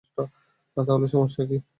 তাহলে 0.77 1.07
সমস্যা 1.07 1.43
কি? 1.49 1.57